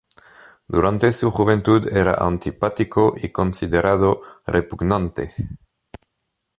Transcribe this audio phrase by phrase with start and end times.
[0.67, 5.35] Durante su juventud era antipático y considerado repugnante.